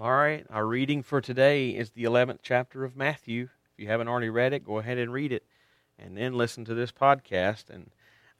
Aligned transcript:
All 0.00 0.12
right, 0.12 0.46
our 0.48 0.64
reading 0.64 1.02
for 1.02 1.20
today 1.20 1.72
is 1.72 1.90
the 1.90 2.04
11th 2.04 2.38
chapter 2.42 2.86
of 2.86 2.96
Matthew. 2.96 3.50
If 3.74 3.78
you 3.78 3.88
haven't 3.88 4.08
already 4.08 4.30
read 4.30 4.54
it, 4.54 4.64
go 4.64 4.78
ahead 4.78 4.96
and 4.96 5.12
read 5.12 5.30
it 5.30 5.44
and 5.98 6.16
then 6.16 6.32
listen 6.32 6.64
to 6.64 6.74
this 6.74 6.90
podcast. 6.90 7.68
And 7.68 7.90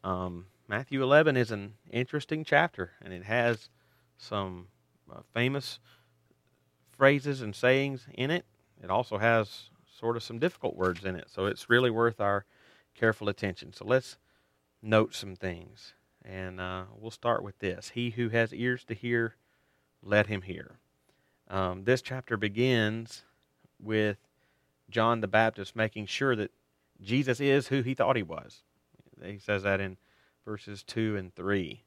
um, 0.02 0.46
Matthew 0.68 1.02
11 1.02 1.36
is 1.36 1.50
an 1.50 1.74
interesting 1.90 2.44
chapter, 2.44 2.92
and 3.02 3.12
it 3.12 3.24
has 3.24 3.68
some 4.16 4.68
uh, 5.12 5.20
famous 5.34 5.80
phrases 6.96 7.42
and 7.42 7.54
sayings 7.54 8.06
in 8.14 8.30
it. 8.30 8.46
It 8.82 8.88
also 8.88 9.18
has 9.18 9.68
sort 9.98 10.16
of 10.16 10.22
some 10.22 10.38
difficult 10.38 10.76
words 10.76 11.04
in 11.04 11.14
it, 11.14 11.28
so 11.28 11.44
it's 11.44 11.68
really 11.68 11.90
worth 11.90 12.22
our 12.22 12.46
careful 12.94 13.28
attention. 13.28 13.74
So 13.74 13.84
let's 13.84 14.16
note 14.80 15.14
some 15.14 15.36
things. 15.36 15.92
And 16.24 16.58
uh, 16.58 16.84
we'll 16.96 17.10
start 17.10 17.42
with 17.42 17.58
this 17.58 17.90
He 17.90 18.08
who 18.08 18.30
has 18.30 18.54
ears 18.54 18.82
to 18.84 18.94
hear, 18.94 19.34
let 20.02 20.28
him 20.28 20.40
hear. 20.40 20.78
Um, 21.50 21.82
this 21.82 22.00
chapter 22.00 22.36
begins 22.36 23.24
with 23.82 24.18
John 24.88 25.20
the 25.20 25.28
Baptist 25.28 25.74
making 25.74 26.06
sure 26.06 26.36
that 26.36 26.52
Jesus 27.02 27.40
is 27.40 27.68
who 27.68 27.82
he 27.82 27.92
thought 27.92 28.16
he 28.16 28.22
was. 28.22 28.62
He 29.22 29.38
says 29.38 29.64
that 29.64 29.80
in 29.80 29.96
verses 30.44 30.84
2 30.84 31.16
and 31.16 31.34
3. 31.34 31.82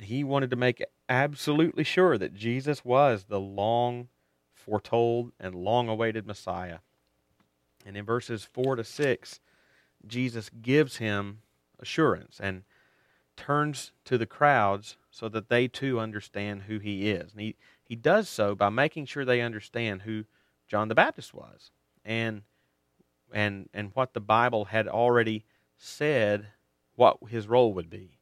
He 0.00 0.22
wanted 0.22 0.50
to 0.50 0.56
make 0.56 0.84
absolutely 1.08 1.84
sure 1.84 2.18
that 2.18 2.34
Jesus 2.34 2.84
was 2.84 3.24
the 3.24 3.40
long 3.40 4.08
foretold 4.54 5.32
and 5.40 5.54
long 5.54 5.88
awaited 5.88 6.26
Messiah. 6.26 6.78
And 7.86 7.96
in 7.96 8.04
verses 8.04 8.46
4 8.52 8.76
to 8.76 8.84
6, 8.84 9.40
Jesus 10.06 10.50
gives 10.60 10.98
him 10.98 11.38
assurance 11.80 12.38
and 12.40 12.62
turns 13.36 13.92
to 14.04 14.18
the 14.18 14.26
crowds 14.26 14.96
so 15.10 15.28
that 15.28 15.48
they 15.48 15.66
too 15.66 15.98
understand 15.98 16.62
who 16.62 16.78
he 16.78 17.10
is. 17.10 17.32
And 17.32 17.40
he, 17.40 17.56
he 17.92 17.96
does 17.96 18.26
so 18.26 18.54
by 18.54 18.70
making 18.70 19.04
sure 19.04 19.22
they 19.22 19.42
understand 19.42 20.00
who 20.00 20.24
John 20.66 20.88
the 20.88 20.94
Baptist 20.94 21.34
was 21.34 21.70
and 22.06 22.40
and 23.30 23.68
and 23.74 23.90
what 23.92 24.14
the 24.14 24.20
Bible 24.20 24.64
had 24.64 24.88
already 24.88 25.44
said 25.76 26.46
what 26.94 27.18
his 27.28 27.46
role 27.46 27.74
would 27.74 27.90
be. 27.90 28.16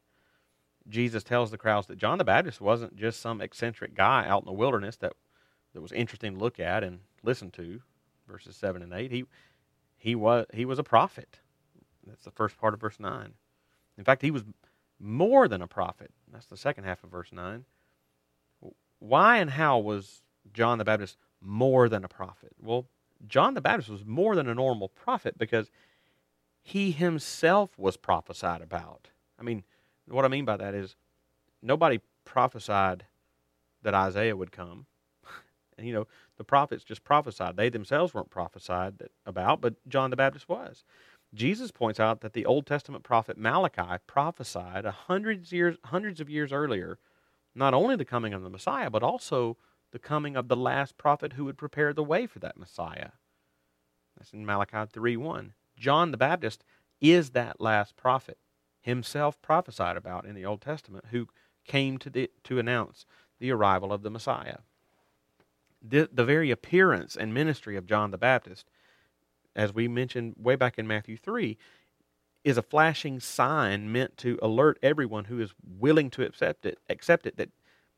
Jesus 0.89 1.23
tells 1.23 1.51
the 1.51 1.57
crowds 1.57 1.87
that 1.87 1.97
John 1.97 2.17
the 2.17 2.25
Baptist 2.25 2.59
wasn't 2.59 2.97
just 2.97 3.21
some 3.21 3.39
eccentric 3.39 3.95
guy 3.95 4.27
out 4.27 4.41
in 4.41 4.45
the 4.45 4.51
wilderness 4.51 4.97
that 4.97 5.13
that 5.73 5.79
was 5.79 5.93
interesting 5.93 6.33
to 6.33 6.39
look 6.41 6.59
at 6.59 6.83
and 6.83 6.99
listen 7.23 7.49
to, 7.51 7.81
verses 8.27 8.57
seven 8.57 8.81
and 8.81 8.91
eight. 8.91 9.13
He 9.13 9.23
he 9.95 10.15
was 10.15 10.47
he 10.53 10.65
was 10.65 10.79
a 10.79 10.83
prophet. 10.83 11.39
That's 12.05 12.25
the 12.25 12.31
first 12.31 12.57
part 12.57 12.73
of 12.73 12.81
verse 12.81 12.99
nine. 12.99 13.35
In 13.97 14.03
fact, 14.03 14.21
he 14.21 14.31
was 14.31 14.43
more 14.99 15.47
than 15.47 15.61
a 15.61 15.67
prophet. 15.67 16.11
That's 16.29 16.47
the 16.47 16.57
second 16.57 16.83
half 16.83 17.05
of 17.05 17.09
verse 17.09 17.31
nine. 17.31 17.63
Why 19.01 19.37
and 19.37 19.49
how 19.49 19.79
was 19.79 20.21
John 20.53 20.77
the 20.77 20.85
Baptist 20.85 21.17
more 21.41 21.89
than 21.89 22.05
a 22.05 22.07
prophet? 22.07 22.51
Well, 22.61 22.85
John 23.27 23.55
the 23.55 23.61
Baptist 23.61 23.89
was 23.89 24.05
more 24.05 24.35
than 24.35 24.47
a 24.47 24.53
normal 24.53 24.89
prophet 24.89 25.39
because 25.39 25.71
he 26.61 26.91
himself 26.91 27.77
was 27.79 27.97
prophesied 27.97 28.61
about. 28.61 29.09
I 29.39 29.43
mean, 29.43 29.63
what 30.07 30.23
I 30.23 30.27
mean 30.27 30.45
by 30.45 30.55
that 30.57 30.75
is 30.75 30.95
nobody 31.63 31.99
prophesied 32.25 33.05
that 33.81 33.95
Isaiah 33.95 34.37
would 34.37 34.51
come. 34.51 34.85
and, 35.79 35.87
you 35.87 35.93
know, 35.93 36.05
the 36.37 36.43
prophets 36.43 36.83
just 36.83 37.03
prophesied. 37.03 37.57
They 37.57 37.69
themselves 37.69 38.13
weren't 38.13 38.29
prophesied 38.29 39.09
about, 39.25 39.61
but 39.61 39.73
John 39.89 40.11
the 40.11 40.15
Baptist 40.15 40.47
was. 40.47 40.83
Jesus 41.33 41.71
points 41.71 41.99
out 41.99 42.21
that 42.21 42.33
the 42.33 42.45
Old 42.45 42.67
Testament 42.67 43.03
prophet 43.03 43.35
Malachi 43.35 43.97
prophesied 44.05 44.85
hundreds, 44.85 45.51
years, 45.51 45.77
hundreds 45.85 46.21
of 46.21 46.29
years 46.29 46.53
earlier 46.53 46.99
not 47.53 47.73
only 47.73 47.95
the 47.95 48.05
coming 48.05 48.33
of 48.33 48.43
the 48.43 48.49
Messiah, 48.49 48.89
but 48.89 49.03
also 49.03 49.57
the 49.91 49.99
coming 49.99 50.35
of 50.35 50.47
the 50.47 50.55
last 50.55 50.97
prophet 50.97 51.33
who 51.33 51.45
would 51.45 51.57
prepare 51.57 51.93
the 51.93 52.03
way 52.03 52.25
for 52.25 52.39
that 52.39 52.57
Messiah. 52.57 53.11
That's 54.17 54.33
in 54.33 54.45
Malachi 54.45 54.89
3 54.91 55.17
1. 55.17 55.53
John 55.77 56.11
the 56.11 56.17
Baptist 56.17 56.63
is 56.99 57.31
that 57.31 57.59
last 57.59 57.95
prophet, 57.97 58.37
himself 58.79 59.41
prophesied 59.41 59.97
about 59.97 60.25
in 60.25 60.35
the 60.35 60.45
Old 60.45 60.61
Testament, 60.61 61.05
who 61.11 61.27
came 61.65 61.97
to, 61.97 62.09
the, 62.09 62.29
to 62.43 62.59
announce 62.59 63.05
the 63.39 63.51
arrival 63.51 63.91
of 63.91 64.03
the 64.03 64.09
Messiah. 64.09 64.59
The, 65.81 66.09
the 66.11 66.25
very 66.25 66.51
appearance 66.51 67.15
and 67.15 67.33
ministry 67.33 67.75
of 67.75 67.87
John 67.87 68.11
the 68.11 68.17
Baptist, 68.17 68.69
as 69.55 69.73
we 69.73 69.87
mentioned 69.87 70.35
way 70.37 70.55
back 70.55 70.77
in 70.77 70.87
Matthew 70.87 71.17
3, 71.17 71.57
is 72.43 72.57
a 72.57 72.63
flashing 72.63 73.19
sign 73.19 73.91
meant 73.91 74.17
to 74.17 74.39
alert 74.41 74.79
everyone 74.81 75.25
who 75.25 75.39
is 75.39 75.53
willing 75.79 76.09
to 76.11 76.23
accept 76.23 76.65
it, 76.65 76.79
accept 76.89 77.25
it 77.25 77.37
that 77.37 77.49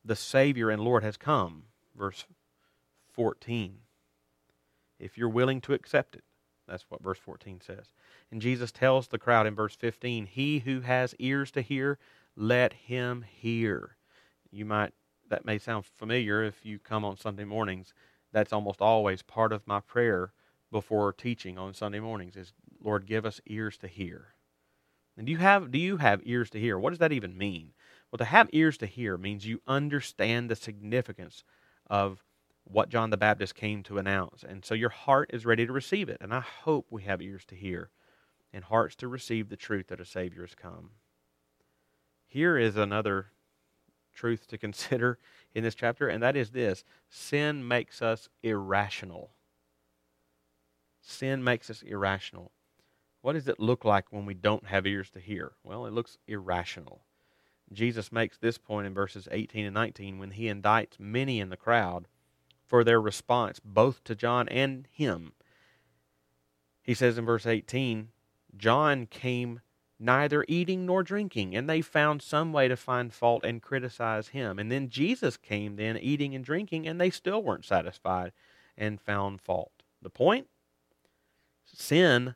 the 0.03 0.15
Savior 0.15 0.69
and 0.69 0.81
Lord 0.81 1.03
has 1.03 1.17
come. 1.17 1.63
Verse 1.97 2.25
14. 3.13 3.77
If 4.99 5.17
you're 5.17 5.29
willing 5.29 5.61
to 5.61 5.73
accept 5.73 6.15
it, 6.15 6.23
that's 6.67 6.85
what 6.89 7.03
verse 7.03 7.19
14 7.19 7.61
says. 7.61 7.93
And 8.31 8.41
Jesus 8.41 8.71
tells 8.71 9.07
the 9.07 9.19
crowd 9.19 9.47
in 9.47 9.55
verse 9.55 9.75
15, 9.75 10.25
He 10.25 10.59
who 10.59 10.81
has 10.81 11.15
ears 11.19 11.51
to 11.51 11.61
hear, 11.61 11.97
let 12.35 12.73
him 12.73 13.25
hear. 13.29 13.97
You 14.51 14.65
might, 14.65 14.93
that 15.29 15.45
may 15.45 15.57
sound 15.57 15.85
familiar 15.85 16.43
if 16.43 16.65
you 16.65 16.79
come 16.79 17.05
on 17.05 17.17
Sunday 17.17 17.43
mornings. 17.43 17.93
That's 18.31 18.53
almost 18.53 18.81
always 18.81 19.21
part 19.21 19.53
of 19.53 19.67
my 19.67 19.79
prayer 19.79 20.31
before 20.73 21.13
teaching 21.13 21.57
on 21.57 21.73
Sunday 21.73 22.01
mornings 22.01 22.35
is 22.35 22.51
Lord, 22.84 23.06
give 23.06 23.25
us 23.25 23.39
ears 23.45 23.78
to 23.78 23.88
hear. 23.88 24.34
And 25.16 25.25
do 25.25 25.31
you 25.31 25.38
have 25.38 25.72
do 25.72 25.79
you 25.79 25.97
have 25.97 26.22
ears 26.25 26.50
to 26.50 26.59
hear? 26.59 26.78
What 26.78 26.89
does 26.89 27.00
that 27.00 27.13
even 27.13 27.38
mean? 27.38 27.72
Well, 28.11 28.17
to 28.17 28.25
have 28.25 28.50
ears 28.51 28.78
to 28.79 28.85
hear 28.85 29.17
means 29.17 29.45
you 29.45 29.61
understand 29.66 30.50
the 30.50 30.56
significance 30.56 31.45
of 31.88 32.23
what 32.66 32.89
John 32.89 33.09
the 33.09 33.17
Baptist 33.17 33.56
came 33.56 33.84
to 33.84 33.97
announce. 33.97 34.44
And 34.44 34.66
so 34.66 34.73
your 34.73 34.89
heart 34.89 35.29
is 35.34 35.45
ready 35.45 35.66
to 35.66 35.72
receive 35.73 36.09
it. 36.09 36.17
And 36.19 36.34
I 36.34 36.41
hope 36.41 36.88
we 36.90 37.03
have 37.03 37.22
ears 37.22 37.45
to 37.45 37.55
hear 37.55 37.90
and 38.51 38.63
hearts 38.66 38.95
to 38.97 39.07
receive 39.07 39.50
the 39.50 39.57
truth 39.57 39.88
that 39.88 40.01
a 40.01 40.05
Savior 40.05 40.41
has 40.41 40.55
come. 40.55 40.91
Here 42.28 42.57
is 42.57 42.78
another 42.78 43.28
truth 44.13 44.47
to 44.47 44.57
consider 44.57 45.19
in 45.53 45.63
this 45.63 45.75
chapter, 45.75 46.07
and 46.07 46.22
that 46.23 46.35
is 46.35 46.51
this 46.51 46.84
sin 47.09 47.67
makes 47.67 48.01
us 48.01 48.29
irrational. 48.41 49.31
Sin 51.06 51.44
makes 51.44 51.69
us 51.69 51.81
irrational. 51.81 52.52
What 53.22 53.34
does 53.34 53.47
it 53.47 53.59
look 53.59 53.84
like 53.84 54.12
when 54.12 54.25
we 54.25 54.34
don't 54.34 54.68
have 54.68 54.88
ears 54.88 55.09
to 55.12 55.19
hear? 55.19 55.52
Well, 55.64 55.86
it 55.86 55.94
looks 55.94 56.18
irrational. 56.28 57.03
Jesus 57.72 58.12
makes 58.12 58.38
this 58.38 58.58
point 58.58 58.88
in 58.88 58.94
verses 58.94 59.28
18 59.30 59.66
and 59.66 59.74
19 59.74 60.18
when 60.18 60.31
he 60.31 60.46
indicts 60.46 61.00
many 61.00 61.40
in 61.40 61.50
the 61.50 61.58
crowd 61.58 62.08
for 62.66 62.84
their 62.84 63.02
response 63.02 63.59
both 63.64 64.03
to 64.06 64.16
John 64.16 64.47
and 64.47 64.88
him. 64.91 65.34
He 66.81 66.94
says 66.94 67.18
in 67.18 67.25
verse 67.25 67.46
18, 67.46 68.09
John 68.56 69.06
came 69.06 69.62
neither 70.00 70.46
eating 70.47 70.85
nor 70.85 71.03
drinking, 71.03 71.56
and 71.56 71.70
they 71.70 71.81
found 71.81 72.22
some 72.22 72.52
way 72.52 72.68
to 72.68 72.75
find 72.75 73.14
fault 73.14 73.44
and 73.46 73.62
criticize 73.62 74.30
him. 74.30 74.59
And 74.59 74.72
then 74.72 74.90
Jesus 74.90 75.38
came 75.38 75.75
then 75.75 75.97
eating 75.97 76.35
and 76.35 76.44
drinking, 76.44 76.88
and 76.88 77.00
they 77.00 77.09
still 77.09 77.41
weren't 77.41 77.66
satisfied 77.66 78.31
and 78.78 79.00
found 79.02 79.41
fault. 79.41 79.72
The 80.02 80.09
point? 80.09 80.47
Sin 81.73 82.35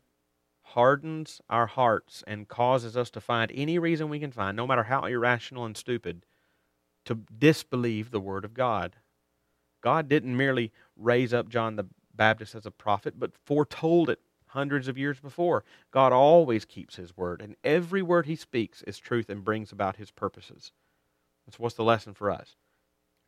hardens 0.62 1.42
our 1.50 1.68
hearts 1.68 2.24
and 2.28 2.48
causes 2.48 2.98
us 2.98 3.09
to 3.12 3.22
find 3.22 3.52
any 3.53 3.80
reason 3.80 4.09
we 4.09 4.20
can 4.20 4.31
find, 4.31 4.58
no 4.58 4.68
matter 4.68 4.84
how 4.84 5.06
irrational 5.06 5.66
and 5.66 5.78
stupid, 5.78 6.25
to 7.06 7.16
disbelieve 7.16 8.12
the 8.12 8.20
Word 8.20 8.44
of 8.44 8.53
God. 8.53 8.98
God 9.81 10.09
didn't 10.09 10.36
merely 10.36 10.74
raise 10.98 11.34
up 11.34 11.48
John 11.48 11.75
the 11.75 11.86
Baptist 12.14 12.56
as 12.56 12.66
a 12.66 12.72
prophet, 12.72 13.20
but 13.20 13.38
foretold 13.46 14.09
it 14.09 14.20
hundreds 14.48 14.88
of 14.88 14.98
years 14.98 15.20
before. 15.20 15.64
God 15.92 16.12
always 16.12 16.66
keeps 16.66 16.96
His 16.96 17.16
Word, 17.16 17.42
and 17.42 17.56
every 17.64 18.02
word 18.02 18.25
He 18.25 18.36
speaks 18.36 18.81
is 18.84 18.98
truth 18.98 19.30
and 19.30 19.46
brings 19.46 19.72
about 19.72 19.98
His 19.98 20.12
purposes. 20.12 20.72
That's 21.46 21.59
what's 21.59 21.75
the 21.75 21.84
lesson 21.84 22.14
for 22.14 22.31
us. 22.31 22.56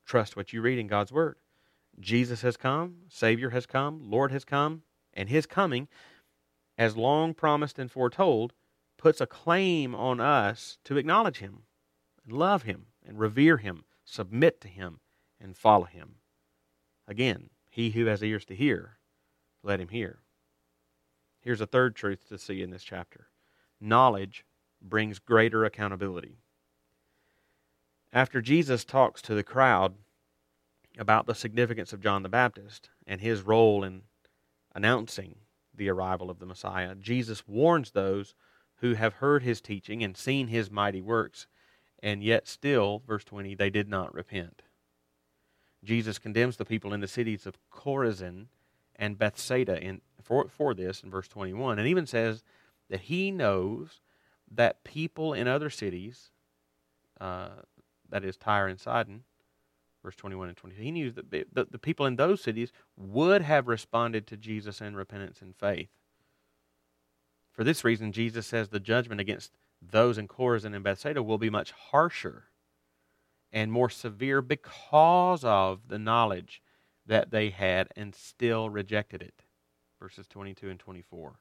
Trust 0.05 0.35
what 0.35 0.51
you 0.51 0.61
read 0.61 0.79
in 0.79 0.87
God's 0.87 1.11
Word. 1.11 1.37
Jesus 1.99 2.41
has 2.41 2.57
come, 2.57 2.95
Savior 3.07 3.51
has 3.51 3.65
come, 3.65 4.01
Lord 4.09 4.31
has 4.31 4.43
come, 4.43 4.83
and 5.13 5.29
His 5.29 5.45
coming 5.45 5.87
as 6.77 6.95
long 6.95 7.33
promised 7.33 7.77
and 7.77 7.91
foretold, 7.91 8.53
puts 8.97 9.19
a 9.19 9.27
claim 9.27 9.93
on 9.93 10.21
us 10.21 10.77
to 10.85 10.95
acknowledge 10.97 11.39
Him, 11.39 11.63
and 12.23 12.33
love 12.33 12.63
Him, 12.63 12.85
and 13.05 13.19
revere 13.19 13.57
Him, 13.57 13.83
submit 14.05 14.61
to 14.61 14.69
Him, 14.69 15.01
and 15.41 15.57
follow 15.57 15.83
Him. 15.83 16.15
Again, 17.05 17.49
he 17.69 17.91
who 17.91 18.05
has 18.05 18.23
ears 18.23 18.45
to 18.45 18.55
hear, 18.55 18.97
let 19.63 19.79
him 19.79 19.89
hear. 19.89 20.19
Here's 21.41 21.61
a 21.61 21.65
third 21.65 21.95
truth 21.95 22.27
to 22.29 22.37
see 22.37 22.61
in 22.61 22.71
this 22.71 22.83
chapter 22.83 23.27
knowledge 23.81 24.45
brings 24.81 25.19
greater 25.19 25.65
accountability. 25.65 26.37
After 28.11 28.41
Jesus 28.41 28.83
talks 28.83 29.21
to 29.23 29.35
the 29.35 29.43
crowd 29.43 29.95
about 30.97 31.25
the 31.25 31.35
significance 31.35 31.93
of 31.93 32.01
John 32.01 32.23
the 32.23 32.29
Baptist 32.29 32.89
and 33.07 33.21
his 33.21 33.41
role 33.41 33.83
in 33.83 34.01
announcing 34.73 35.35
the 35.73 35.89
arrival 35.89 36.29
of 36.29 36.39
the 36.39 36.45
Messiah, 36.45 36.95
Jesus 36.95 37.47
warns 37.47 37.91
those 37.91 38.33
who 38.81 38.93
have 38.93 39.15
heard 39.15 39.43
his 39.43 39.61
teaching 39.61 40.03
and 40.03 40.15
seen 40.15 40.47
his 40.47 40.71
mighty 40.71 41.01
works, 41.01 41.47
and 42.01 42.23
yet 42.23 42.47
still, 42.47 43.01
verse 43.05 43.23
20, 43.23 43.55
they 43.55 43.69
did 43.69 43.89
not 43.89 44.13
repent. 44.13 44.61
Jesus 45.83 46.19
condemns 46.19 46.57
the 46.57 46.65
people 46.65 46.93
in 46.93 46.99
the 46.99 47.07
cities 47.07 47.45
of 47.45 47.57
Chorazin 47.71 48.47
and 48.95 49.17
Bethsaida 49.17 49.81
in, 49.81 50.01
for, 50.21 50.47
for 50.49 50.73
this 50.73 51.01
in 51.03 51.09
verse 51.09 51.27
21, 51.27 51.79
and 51.79 51.87
even 51.87 52.05
says 52.05 52.43
that 52.89 53.01
he 53.01 53.31
knows 53.31 54.01
that 54.51 54.83
people 54.83 55.33
in 55.33 55.47
other 55.47 55.69
cities, 55.69 56.31
uh, 57.21 57.49
that 58.09 58.25
is 58.25 58.35
Tyre 58.35 58.67
and 58.67 58.79
Sidon, 58.79 59.23
verse 60.09 60.15
21 60.15 60.47
and 60.47 60.57
22, 60.57 60.81
he 60.81 60.89
knew 60.89 61.11
that 61.11 61.29
the, 61.29 61.45
the, 61.53 61.67
the 61.69 61.77
people 61.77 62.07
in 62.07 62.15
those 62.15 62.41
cities 62.41 62.71
would 62.97 63.43
have 63.43 63.67
responded 63.67 64.25
to 64.25 64.35
Jesus 64.35 64.81
in 64.81 64.95
repentance 64.95 65.39
and 65.39 65.55
faith. 65.55 65.89
For 67.51 67.63
this 67.63 67.83
reason, 67.83 68.11
Jesus 68.11 68.47
says 68.47 68.69
the 68.69 68.79
judgment 68.79 69.21
against 69.21 69.51
those 69.79 70.17
in 70.17 70.27
Chorazin 70.27 70.73
and 70.73 70.83
Bethsaida 70.83 71.21
will 71.21 71.37
be 71.37 71.51
much 71.51 71.69
harsher 71.91 72.45
and 73.53 73.71
more 73.71 73.87
severe 73.87 74.41
because 74.41 75.43
of 75.43 75.89
the 75.89 75.99
knowledge 75.99 76.63
that 77.05 77.29
they 77.29 77.51
had 77.51 77.89
and 77.95 78.15
still 78.15 78.67
rejected 78.67 79.21
it. 79.21 79.43
Verses 80.01 80.27
22 80.27 80.71
and 80.71 80.79
24. 80.79 81.39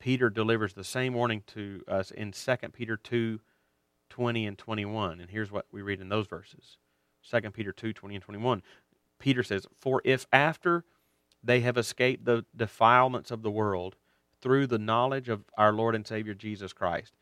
Peter 0.00 0.28
delivers 0.28 0.74
the 0.74 0.82
same 0.82 1.14
warning 1.14 1.44
to 1.46 1.82
us 1.86 2.10
in 2.10 2.32
2 2.32 2.56
Peter 2.72 2.96
2 2.96 3.38
20 4.08 4.46
and 4.46 4.58
21. 4.58 5.20
And 5.20 5.30
here's 5.30 5.52
what 5.52 5.66
we 5.70 5.82
read 5.82 6.00
in 6.00 6.08
those 6.08 6.26
verses 6.26 6.78
2 7.30 7.50
Peter 7.50 7.72
2 7.72 7.92
20 7.92 8.14
and 8.14 8.24
21. 8.24 8.62
Peter 9.18 9.42
says, 9.42 9.66
For 9.78 10.02
if 10.04 10.26
after 10.32 10.84
they 11.42 11.60
have 11.60 11.76
escaped 11.76 12.24
the 12.24 12.44
defilements 12.54 13.30
of 13.30 13.42
the 13.42 13.50
world 13.50 13.96
through 14.40 14.66
the 14.66 14.78
knowledge 14.78 15.28
of 15.28 15.44
our 15.56 15.72
Lord 15.72 15.94
and 15.94 16.06
Savior 16.06 16.34
Jesus 16.34 16.72
Christ, 16.72 17.14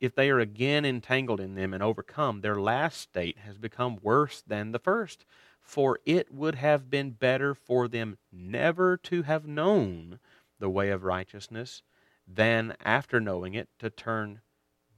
if 0.00 0.14
they 0.14 0.30
are 0.30 0.40
again 0.40 0.84
entangled 0.84 1.40
in 1.40 1.54
them 1.54 1.72
and 1.72 1.82
overcome, 1.82 2.40
their 2.40 2.60
last 2.60 3.00
state 3.00 3.38
has 3.38 3.58
become 3.58 3.98
worse 4.02 4.42
than 4.46 4.72
the 4.72 4.78
first. 4.78 5.24
For 5.60 5.98
it 6.04 6.32
would 6.32 6.54
have 6.54 6.90
been 6.90 7.10
better 7.10 7.54
for 7.54 7.88
them 7.88 8.18
never 8.30 8.96
to 8.98 9.22
have 9.22 9.46
known 9.46 10.20
the 10.58 10.70
way 10.70 10.90
of 10.90 11.02
righteousness 11.02 11.82
than 12.26 12.76
after 12.84 13.20
knowing 13.20 13.54
it 13.54 13.68
to 13.78 13.90
turn 13.90 14.40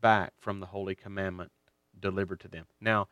back 0.00 0.34
from 0.38 0.60
the 0.60 0.66
holy 0.66 0.94
commandment 0.94 1.52
delivered 1.98 2.40
to 2.40 2.48
them. 2.48 2.66
Now, 2.80 3.08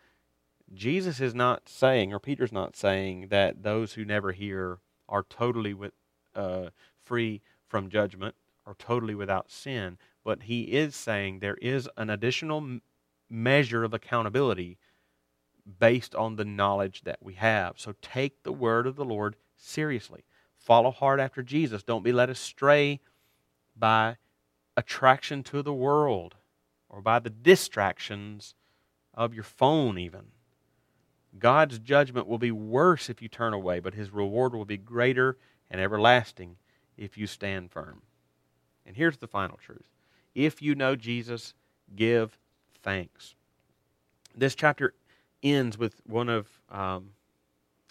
Jesus 0.75 1.21
is 1.21 1.35
not 1.35 1.69
saying, 1.69 2.13
or 2.13 2.19
Peter's 2.19 2.53
not 2.53 2.77
saying, 2.77 3.29
that 3.29 3.63
those 3.63 3.93
who 3.93 4.05
never 4.05 4.33
hear 4.33 4.79
are 5.09 5.25
totally 5.29 5.75
with, 5.75 5.93
uh, 6.35 6.71
free 7.03 7.41
from 7.67 7.89
judgment 7.89 8.35
or 8.65 8.75
totally 8.75 9.15
without 9.15 9.51
sin. 9.51 9.99
But 10.25 10.45
he 10.45 10.63
is 10.63 10.95
saying 10.95 11.39
there 11.39 11.59
is 11.63 11.89
an 11.97 12.11
additional 12.11 12.81
measure 13.31 13.85
of 13.85 13.95
accountability 13.95 14.79
based 15.79 16.15
on 16.15 16.37
the 16.37 16.45
knowledge 16.45 17.03
that 17.03 17.19
we 17.23 17.35
have. 17.35 17.79
So 17.79 17.95
take 18.03 18.43
the 18.43 18.53
word 18.53 18.87
of 18.87 18.97
the 18.97 19.05
Lord 19.05 19.37
seriously. 19.57 20.25
Follow 20.57 20.91
hard 20.91 21.21
after 21.21 21.43
Jesus. 21.43 21.83
Don't 21.83 22.05
be 22.05 22.13
led 22.13 22.31
astray 22.31 23.01
by 23.77 24.17
attraction 24.77 25.43
to 25.45 25.63
the 25.63 25.73
world 25.73 26.35
or 26.89 27.01
by 27.01 27.19
the 27.19 27.31
distractions 27.31 28.55
of 29.15 29.35
your 29.35 29.45
phone, 29.45 29.99
even. 29.99 30.27
God's 31.39 31.79
judgment 31.79 32.27
will 32.27 32.39
be 32.39 32.51
worse 32.51 33.09
if 33.11 33.21
you 33.21 33.29
turn 33.29 33.53
away, 33.53 33.81
but 33.81 33.95
his 33.95 34.11
reward 34.11 34.55
will 34.55 34.65
be 34.65 34.77
greater 34.77 35.37
and 35.71 35.81
everlasting 35.81 36.57
if 36.97 37.19
you 37.19 37.27
stand 37.27 37.71
firm. 37.71 38.03
And 38.87 38.97
here's 38.97 39.19
the 39.19 39.27
final 39.27 39.59
truth 39.63 39.85
if 40.35 40.61
you 40.61 40.75
know 40.75 40.97
Jesus, 40.97 41.55
give 41.95 42.39
thanks. 42.83 43.35
This 44.37 44.55
chapter 44.55 44.95
ends 45.43 45.79
with 45.79 46.01
one 46.07 46.29
of 46.29 46.47
um, 46.71 47.11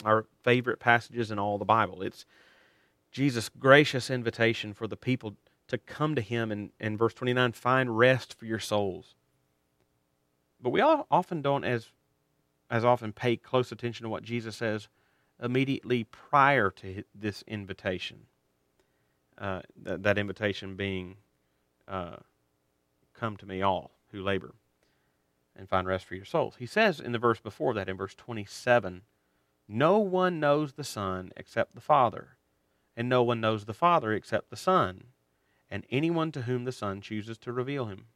our 0.03 0.25
favorite 0.43 0.79
passages 0.79 1.31
in 1.31 1.39
all 1.39 1.57
the 1.57 1.65
Bible. 1.65 2.01
It's 2.01 2.25
Jesus' 3.11 3.49
gracious 3.49 4.09
invitation 4.09 4.73
for 4.73 4.87
the 4.87 4.97
people 4.97 5.35
to 5.67 5.77
come 5.77 6.15
to 6.15 6.21
Him 6.21 6.51
and, 6.51 6.69
in 6.79 6.97
verse 6.97 7.13
29, 7.13 7.53
find 7.53 7.97
rest 7.97 8.37
for 8.37 8.45
your 8.45 8.59
souls. 8.59 9.15
But 10.61 10.69
we 10.69 10.81
all 10.81 11.07
often 11.09 11.41
don't 11.41 11.63
as, 11.63 11.87
as 12.69 12.83
often 12.85 13.13
pay 13.13 13.35
close 13.37 13.71
attention 13.71 14.03
to 14.03 14.09
what 14.09 14.23
Jesus 14.23 14.55
says 14.55 14.87
immediately 15.41 16.05
prior 16.05 16.69
to 16.69 17.03
this 17.13 17.43
invitation. 17.47 18.25
Uh, 19.37 19.61
th- 19.83 20.01
that 20.01 20.17
invitation 20.17 20.75
being 20.75 21.17
uh, 21.87 22.15
Come 23.15 23.37
to 23.37 23.45
me, 23.45 23.61
all 23.61 23.91
who 24.11 24.21
labor, 24.21 24.55
and 25.55 25.69
find 25.69 25.87
rest 25.87 26.05
for 26.05 26.15
your 26.15 26.25
souls. 26.25 26.55
He 26.59 26.65
says 26.65 26.99
in 26.99 27.13
the 27.13 27.19
verse 27.19 27.39
before 27.39 27.73
that, 27.73 27.87
in 27.87 27.97
verse 27.97 28.13
27, 28.13 29.03
No 29.67 29.99
one 29.99 30.39
knows 30.39 30.73
the 30.73 30.83
Son 30.83 31.31
except 31.37 31.75
the 31.75 31.81
Father, 31.81 32.37
and 32.95 33.07
no 33.07 33.23
one 33.23 33.39
knows 33.39 33.65
the 33.65 33.73
Father 33.73 34.11
except 34.11 34.49
the 34.49 34.57
Son, 34.57 35.05
and 35.69 35.85
anyone 35.89 36.31
to 36.33 36.43
whom 36.43 36.65
the 36.65 36.71
Son 36.71 37.01
chooses 37.01 37.37
to 37.39 37.53
reveal 37.53 37.85
him. 37.85 38.07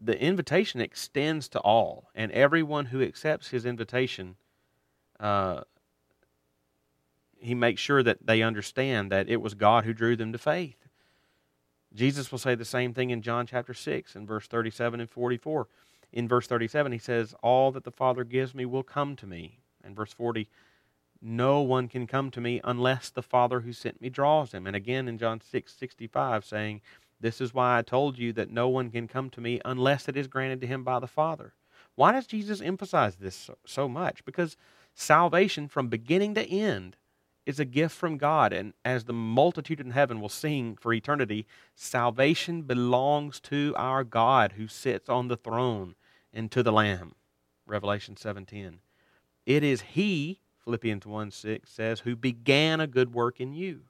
The 0.00 0.20
invitation 0.20 0.80
extends 0.80 1.48
to 1.50 1.60
all, 1.60 2.08
and 2.14 2.32
everyone 2.32 2.86
who 2.86 3.02
accepts 3.02 3.48
his 3.48 3.66
invitation, 3.66 4.36
uh, 5.18 5.62
he 7.38 7.54
makes 7.54 7.80
sure 7.80 8.02
that 8.02 8.26
they 8.26 8.42
understand 8.42 9.12
that 9.12 9.28
it 9.28 9.40
was 9.42 9.54
God 9.54 9.84
who 9.84 9.92
drew 9.92 10.16
them 10.16 10.32
to 10.32 10.38
faith. 10.38 10.76
Jesus 11.94 12.30
will 12.30 12.38
say 12.38 12.54
the 12.54 12.64
same 12.64 12.94
thing 12.94 13.10
in 13.10 13.22
John 13.22 13.46
chapter 13.46 13.74
6 13.74 14.14
in 14.14 14.26
verse 14.26 14.46
37 14.46 15.00
and 15.00 15.10
44. 15.10 15.66
In 16.12 16.28
verse 16.28 16.46
37, 16.46 16.92
he 16.92 16.98
says, 16.98 17.34
All 17.42 17.72
that 17.72 17.84
the 17.84 17.90
Father 17.90 18.24
gives 18.24 18.54
me 18.54 18.64
will 18.64 18.82
come 18.82 19.16
to 19.16 19.26
me. 19.26 19.58
And 19.82 19.96
verse 19.96 20.12
40, 20.12 20.48
No 21.20 21.60
one 21.60 21.88
can 21.88 22.06
come 22.06 22.30
to 22.32 22.40
me 22.40 22.60
unless 22.64 23.10
the 23.10 23.22
Father 23.22 23.60
who 23.60 23.72
sent 23.72 24.00
me 24.00 24.08
draws 24.08 24.52
him. 24.52 24.66
And 24.66 24.76
again 24.76 25.08
in 25.08 25.18
John 25.18 25.40
6 25.40 25.72
65, 25.72 26.44
saying, 26.44 26.80
This 27.20 27.40
is 27.40 27.52
why 27.52 27.78
I 27.78 27.82
told 27.82 28.18
you 28.18 28.32
that 28.32 28.50
no 28.50 28.68
one 28.68 28.90
can 28.90 29.06
come 29.06 29.30
to 29.30 29.40
me 29.40 29.60
unless 29.64 30.08
it 30.08 30.16
is 30.16 30.26
granted 30.26 30.60
to 30.62 30.66
him 30.66 30.84
by 30.84 30.98
the 30.98 31.06
Father. 31.06 31.54
Why 31.94 32.12
does 32.12 32.26
Jesus 32.26 32.60
emphasize 32.60 33.16
this 33.16 33.34
so, 33.34 33.58
so 33.66 33.88
much? 33.88 34.24
Because 34.24 34.56
salvation 34.94 35.68
from 35.68 35.88
beginning 35.88 36.34
to 36.34 36.48
end 36.48 36.96
is 37.44 37.60
a 37.60 37.64
gift 37.64 37.94
from 37.94 38.16
God. 38.16 38.52
And 38.52 38.72
as 38.84 39.04
the 39.04 39.12
multitude 39.12 39.80
in 39.80 39.90
heaven 39.90 40.20
will 40.20 40.28
sing 40.28 40.76
for 40.80 40.92
eternity, 40.92 41.46
salvation 41.74 42.62
belongs 42.62 43.40
to 43.40 43.74
our 43.76 44.04
God 44.04 44.52
who 44.52 44.66
sits 44.66 45.08
on 45.08 45.28
the 45.28 45.36
throne 45.36 45.94
and 46.32 46.50
to 46.52 46.62
the 46.62 46.72
Lamb. 46.72 47.14
Revelation 47.66 48.14
7:10. 48.16 48.78
It 49.46 49.62
is 49.62 49.82
He, 49.82 50.40
Philippians 50.64 51.06
1 51.06 51.30
6 51.30 51.68
says, 51.68 52.00
who 52.00 52.14
began 52.16 52.80
a 52.80 52.86
good 52.86 53.12
work 53.12 53.40
in 53.40 53.52
you. 53.52 53.82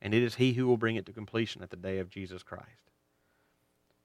And 0.00 0.14
it 0.14 0.22
is 0.22 0.36
He 0.36 0.52
who 0.52 0.66
will 0.66 0.76
bring 0.76 0.96
it 0.96 1.06
to 1.06 1.12
completion 1.12 1.62
at 1.62 1.70
the 1.70 1.76
day 1.76 1.98
of 1.98 2.10
Jesus 2.10 2.42
Christ. 2.42 2.90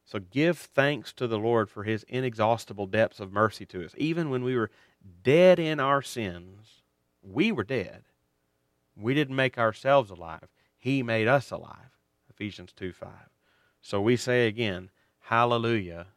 So 0.06 0.20
give 0.20 0.58
thanks 0.58 1.14
to 1.14 1.28
the 1.28 1.38
Lord 1.38 1.70
for 1.70 1.84
His 1.84 2.04
inexhaustible 2.08 2.88
depths 2.88 3.20
of 3.20 3.32
mercy 3.32 3.66
to 3.68 3.86
us. 3.86 3.94
Even 3.98 4.30
when 4.30 4.44
we 4.44 4.56
were 4.56 4.72
dead 5.24 5.60
in 5.60 5.80
our 5.80 6.02
sins, 6.02 6.82
we 7.22 7.52
were 7.52 7.64
dead. 7.64 8.04
We 8.96 9.14
didn't 9.14 9.36
make 9.36 9.58
ourselves 9.58 10.12
alive. 10.12 10.48
He 10.78 11.02
made 11.02 11.28
us 11.28 11.52
alive. 11.52 11.98
Ephesians 12.30 12.74
2 12.74 12.92
5. 12.92 13.10
So 13.82 14.02
we 14.02 14.18
say 14.18 14.48
again, 14.48 14.90
Hallelujah, 15.20 16.08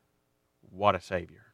what 0.70 0.94
a 0.94 1.00
Savior. 1.00 1.45